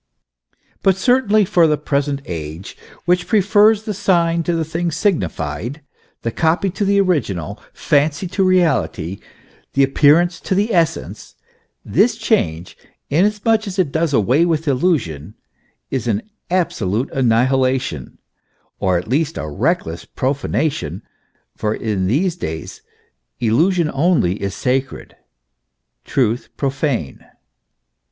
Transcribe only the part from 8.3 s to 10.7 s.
reality, the appearance to